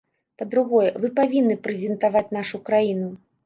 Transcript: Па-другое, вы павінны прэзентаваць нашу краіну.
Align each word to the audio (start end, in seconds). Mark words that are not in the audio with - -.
Па-другое, 0.41 0.87
вы 1.03 1.11
павінны 1.21 1.59
прэзентаваць 1.69 2.27
нашу 2.41 2.65
краіну. 2.71 3.17